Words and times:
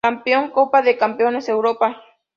Campeón 0.07 0.45
Copa 0.55 0.79
de 0.81 0.97
Campeones 1.03 1.47
Europa 1.47 1.89